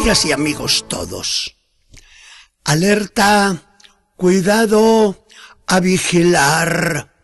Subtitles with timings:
[0.00, 1.56] Amigas y amigos todos.
[2.64, 3.76] Alerta,
[4.16, 5.26] cuidado,
[5.66, 7.14] a vigilar.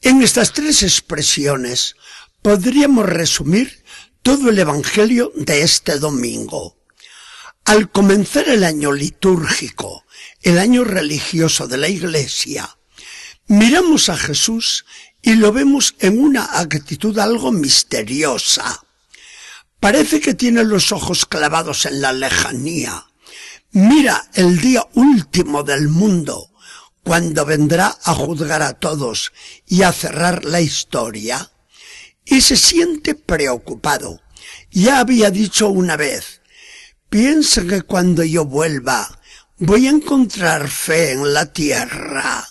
[0.00, 1.96] En estas tres expresiones
[2.40, 3.84] podríamos resumir
[4.22, 6.78] todo el Evangelio de este domingo.
[7.66, 10.06] Al comenzar el año litúrgico,
[10.40, 12.78] el año religioso de la Iglesia,
[13.46, 14.86] miramos a Jesús
[15.20, 18.86] y lo vemos en una actitud algo misteriosa.
[19.80, 23.06] Parece que tiene los ojos clavados en la lejanía.
[23.72, 26.50] Mira el día último del mundo,
[27.02, 29.32] cuando vendrá a juzgar a todos
[29.66, 31.50] y a cerrar la historia,
[32.26, 34.20] y se siente preocupado.
[34.70, 36.42] Ya había dicho una vez,
[37.08, 39.20] piensa que cuando yo vuelva
[39.56, 42.46] voy a encontrar fe en la tierra.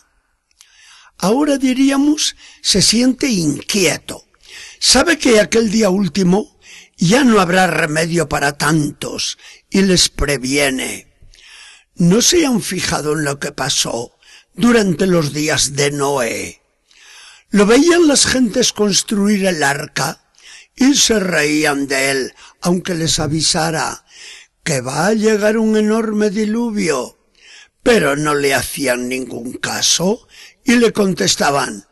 [1.18, 4.26] Ahora diríamos, se siente inquieto.
[4.80, 6.59] Sabe que aquel día último
[7.00, 9.38] ya no habrá remedio para tantos
[9.70, 11.08] y les previene.
[11.96, 14.18] No se han fijado en lo que pasó
[14.54, 16.62] durante los días de Noé.
[17.52, 20.30] Lo veían las gentes construir el arca
[20.76, 24.06] y se reían de él, aunque les avisara
[24.64, 27.18] que va a llegar un enorme diluvio.
[27.82, 30.28] Pero no le hacían ningún caso
[30.66, 31.88] y le contestaban,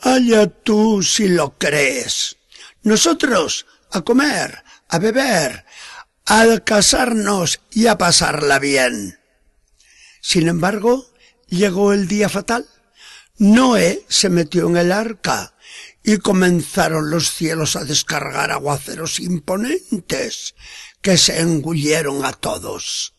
[0.00, 2.38] allá tú si lo crees.
[2.82, 5.64] Nosotros a comer, a beber,
[6.26, 9.18] a casarnos y a pasarla bien.
[10.20, 11.06] Sin embargo,
[11.48, 12.66] llegó el día fatal.
[13.38, 15.54] Noé se metió en el arca
[16.02, 20.54] y comenzaron los cielos a descargar aguaceros imponentes
[21.02, 23.14] que se engulleron a todos.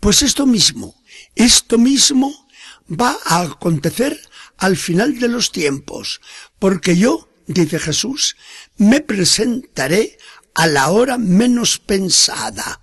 [0.00, 1.02] Pues esto mismo,
[1.34, 2.48] esto mismo
[2.88, 4.20] va a acontecer
[4.58, 6.20] al final de los tiempos,
[6.58, 8.36] porque yo, dice Jesús,
[8.76, 10.18] me presentaré
[10.54, 12.80] a la hora menos pensada.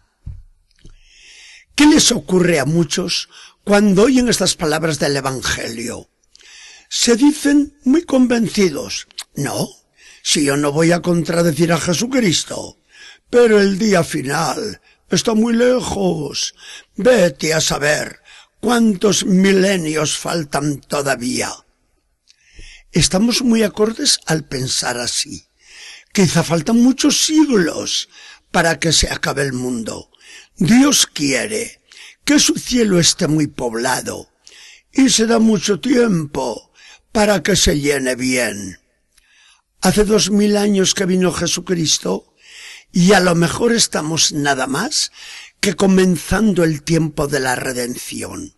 [1.75, 3.29] ¿Qué les ocurre a muchos
[3.63, 6.09] cuando oyen estas palabras del Evangelio?
[6.89, 9.69] Se dicen muy convencidos, no,
[10.22, 12.78] si yo no voy a contradecir a Jesucristo,
[13.29, 16.53] pero el día final está muy lejos.
[16.95, 18.22] Vete a saber
[18.61, 21.49] ¿Cuántos milenios faltan todavía?
[22.91, 25.47] Estamos muy acordes al pensar así.
[26.12, 28.09] Quizá faltan muchos siglos
[28.52, 30.12] para que se acabe el mundo.
[30.57, 31.81] Dios quiere
[32.25, 34.29] que su cielo esté muy poblado
[34.91, 36.74] y se da mucho tiempo
[37.13, 38.79] para que se llene bien.
[39.79, 42.35] Hace dos mil años que vino Jesucristo
[42.91, 45.13] y a lo mejor estamos nada más
[45.62, 48.53] que comenzando el tiempo de la redención.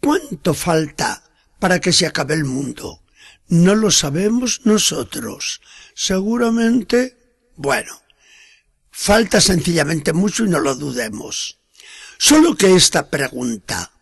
[0.00, 1.22] ¿Cuánto falta
[1.60, 3.04] para que se acabe el mundo?
[3.48, 5.60] No lo sabemos nosotros.
[5.94, 7.16] Seguramente,
[7.56, 8.02] bueno,
[8.90, 11.58] falta sencillamente mucho y no lo dudemos.
[12.18, 13.92] Solo que esta pregunta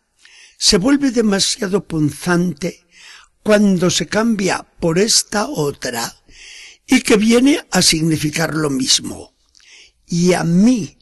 [0.58, 2.86] se vuelve demasiado punzante
[3.42, 6.16] cuando se cambia por esta otra
[6.86, 9.34] y que viene a significar lo mismo.
[10.06, 10.96] Y a mí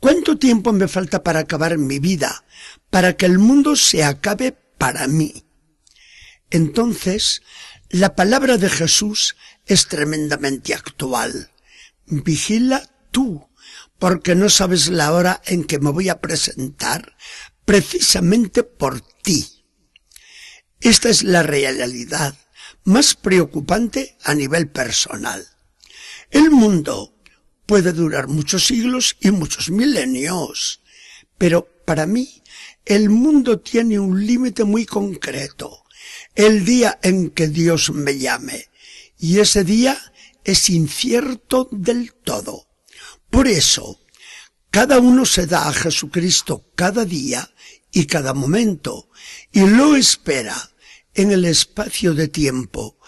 [0.00, 2.44] ¿Cuánto tiempo me falta para acabar mi vida,
[2.88, 5.44] para que el mundo se acabe para mí?
[6.48, 7.42] Entonces,
[7.90, 9.36] la palabra de Jesús
[9.66, 11.50] es tremendamente actual.
[12.06, 13.48] Vigila tú,
[13.98, 17.16] porque no sabes la hora en que me voy a presentar
[17.64, 19.64] precisamente por ti.
[20.80, 22.34] Esta es la realidad
[22.84, 25.46] más preocupante a nivel personal.
[26.30, 27.16] El mundo
[27.66, 30.80] puede durar muchos siglos y muchos milenios.
[31.38, 32.42] Pero para mí,
[32.84, 35.84] el mundo tiene un límite muy concreto.
[36.34, 38.68] El día en que Dios me llame.
[39.18, 39.98] Y ese día
[40.44, 42.68] es incierto del todo.
[43.30, 44.00] Por eso,
[44.70, 47.52] cada uno se da a Jesucristo cada día
[47.92, 49.10] y cada momento,
[49.52, 50.56] y lo espera
[51.14, 52.98] en el espacio de tiempo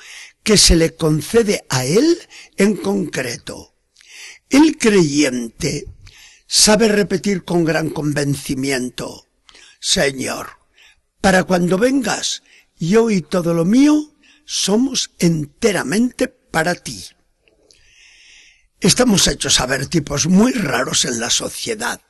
[0.42, 2.18] que se le concede a él
[2.56, 3.74] en concreto.
[4.50, 5.86] El creyente
[6.46, 9.28] sabe repetir con gran convencimiento,
[9.80, 10.58] Señor,
[11.20, 12.42] para cuando vengas,
[12.88, 14.14] yo y todo lo mío
[14.44, 17.04] somos enteramente para ti.
[18.80, 22.00] Estamos hechos a ver tipos muy raros en la sociedad.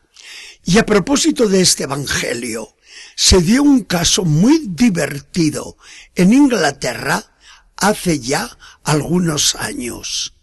[0.65, 2.77] Y a propósito de este Evangelio,
[3.17, 5.77] se dio un caso muy divertido
[6.15, 7.37] en Inglaterra
[7.77, 10.35] hace ya algunos años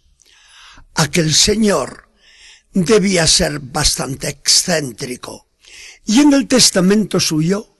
[0.94, 2.10] aquel señor
[2.72, 5.48] debía ser bastante excéntrico
[6.04, 7.76] y en el testamento suyo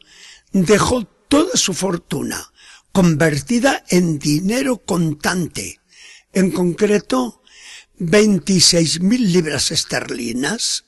[0.53, 2.53] dejó toda su fortuna
[2.93, 5.81] convertida en dinero contante,
[6.33, 7.43] en concreto
[7.99, 10.87] 26 mil libras esterlinas,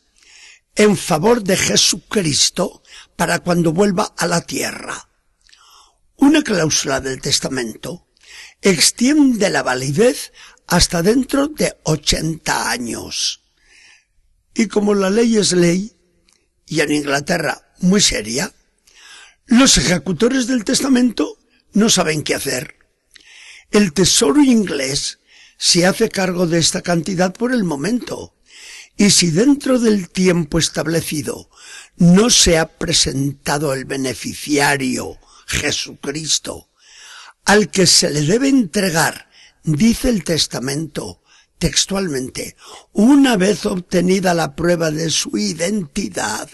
[0.74, 2.82] en favor de Jesucristo
[3.14, 5.08] para cuando vuelva a la tierra.
[6.16, 8.08] Una cláusula del testamento
[8.62, 10.32] extiende la validez
[10.66, 13.42] hasta dentro de 80 años.
[14.54, 15.96] Y como la ley es ley,
[16.66, 18.52] y en Inglaterra muy seria,
[19.46, 21.38] los ejecutores del testamento
[21.72, 22.76] no saben qué hacer.
[23.70, 25.18] El tesoro inglés
[25.58, 28.34] se hace cargo de esta cantidad por el momento,
[28.96, 31.48] y si dentro del tiempo establecido
[31.96, 36.68] no se ha presentado el beneficiario, Jesucristo,
[37.44, 39.28] al que se le debe entregar,
[39.64, 41.22] dice el testamento
[41.58, 42.56] textualmente,
[42.92, 46.50] una vez obtenida la prueba de su identidad,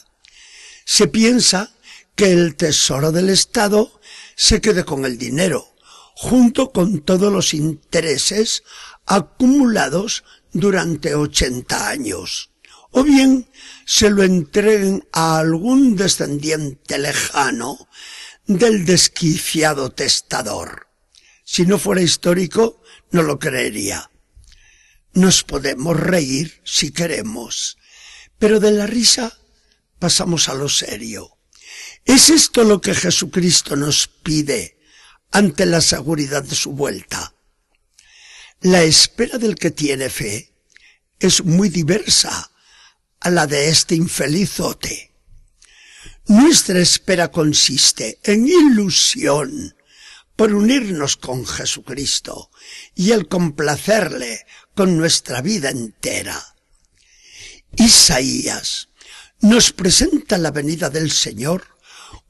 [0.85, 1.73] se piensa
[2.19, 4.01] que el tesoro del Estado
[4.35, 5.77] se quede con el dinero,
[6.17, 8.65] junto con todos los intereses
[9.07, 12.51] acumulados durante 80 años,
[12.91, 13.49] o bien
[13.87, 17.89] se lo entreguen a algún descendiente lejano
[18.49, 20.89] del desquiciado testador.
[21.45, 22.83] Si no fuera histórico,
[23.13, 24.11] no lo creería.
[25.13, 27.79] Nos podemos reír si queremos,
[28.41, 29.39] pero de la risa
[30.01, 31.38] pasamos a lo serio.
[32.05, 34.79] ¿Es esto lo que Jesucristo nos pide
[35.31, 37.35] ante la seguridad de su vuelta?
[38.61, 40.53] La espera del que tiene fe
[41.21, 42.51] es muy diversa
[43.21, 45.13] a la de este infelizote.
[46.27, 49.77] Nuestra espera consiste en ilusión
[50.37, 52.51] por unirnos con Jesucristo
[52.95, 56.55] y el complacerle con nuestra vida entera.
[57.77, 58.89] Isaías
[59.41, 61.65] nos presenta la venida del Señor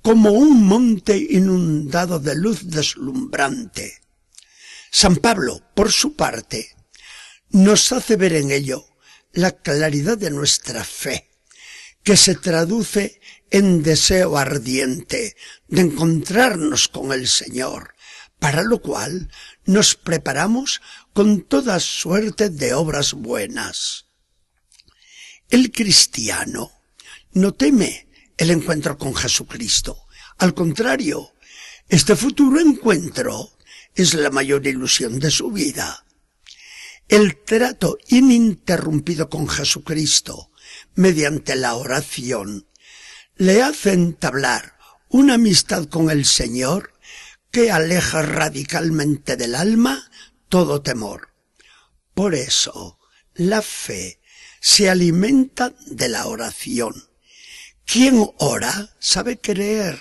[0.02, 3.98] como un monte inundado de luz deslumbrante
[4.90, 6.74] San Pablo, por su parte,
[7.50, 8.86] nos hace ver en ello
[9.32, 11.28] la claridad de nuestra fe,
[12.02, 13.20] que se traduce
[13.50, 15.36] en deseo ardiente
[15.68, 17.94] de encontrarnos con el Señor,
[18.38, 19.30] para lo cual
[19.66, 20.80] nos preparamos
[21.12, 24.06] con toda suerte de obras buenas.
[25.50, 26.72] El cristiano
[27.32, 30.06] no teme el encuentro con Jesucristo.
[30.38, 31.32] Al contrario,
[31.88, 33.50] este futuro encuentro
[33.94, 36.04] es la mayor ilusión de su vida.
[37.08, 40.50] El trato ininterrumpido con Jesucristo
[40.94, 42.66] mediante la oración
[43.36, 44.76] le hace entablar
[45.08, 46.92] una amistad con el Señor
[47.50, 50.10] que aleja radicalmente del alma
[50.48, 51.34] todo temor.
[52.14, 52.98] Por eso,
[53.34, 54.20] la fe
[54.60, 57.07] se alimenta de la oración.
[57.90, 59.98] Quien ora sabe creer,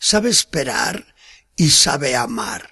[0.00, 1.14] sabe esperar
[1.54, 2.68] y sabe amar.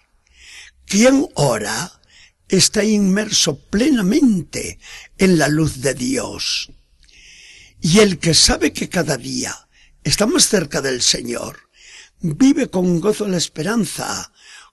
[0.87, 2.01] Quien ora
[2.49, 4.81] está inmerso plenamente
[5.19, 6.73] en la luz de Dios.
[7.81, 9.69] Y el que sabe que cada día
[10.03, 11.71] está más cerca del Señor,
[12.19, 14.33] vive con gozo la esperanza,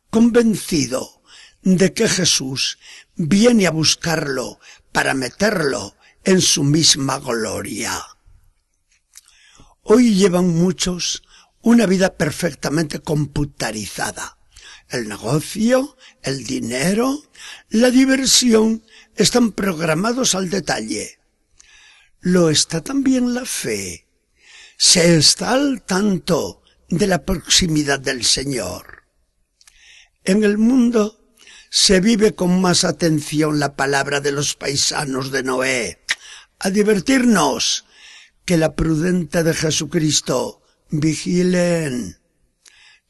[0.10, 1.22] convencido
[1.62, 2.80] de que Jesús
[3.16, 4.60] viene a buscarlo
[4.92, 8.04] para meterlo en su misma gloria.
[9.84, 11.24] Hoy llevan muchos
[11.62, 14.38] una vida perfectamente computarizada
[14.94, 17.24] el negocio, el dinero,
[17.70, 18.84] la diversión
[19.16, 21.20] están programados al detalle.
[22.20, 24.08] Lo está también la fe.
[24.78, 29.04] Se está al tanto de la proximidad del Señor.
[30.24, 31.36] En el mundo
[31.70, 36.06] se vive con más atención la palabra de los paisanos de Noé,
[36.60, 37.86] a divertirnos,
[38.46, 40.62] que la prudente de Jesucristo.
[40.90, 42.20] Vigilen.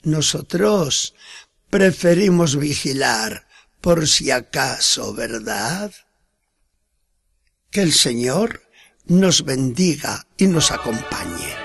[0.03, 1.15] Nosotros
[1.69, 3.47] preferimos vigilar
[3.81, 5.91] por si acaso, ¿verdad?
[7.71, 8.61] Que el Señor
[9.05, 11.62] nos bendiga y nos acompañe.